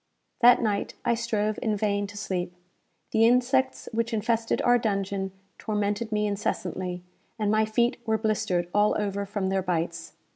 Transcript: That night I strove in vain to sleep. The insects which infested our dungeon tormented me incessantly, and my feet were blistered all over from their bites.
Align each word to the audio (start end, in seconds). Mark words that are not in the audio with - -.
That 0.39 0.63
night 0.63 0.95
I 1.05 1.13
strove 1.13 1.59
in 1.61 1.77
vain 1.77 2.07
to 2.07 2.17
sleep. 2.17 2.55
The 3.11 3.27
insects 3.27 3.87
which 3.93 4.15
infested 4.15 4.59
our 4.63 4.79
dungeon 4.79 5.31
tormented 5.59 6.11
me 6.11 6.25
incessantly, 6.25 7.03
and 7.37 7.51
my 7.51 7.65
feet 7.65 7.97
were 8.07 8.17
blistered 8.17 8.67
all 8.73 8.95
over 8.99 9.27
from 9.27 9.49
their 9.49 9.61
bites. 9.61 10.13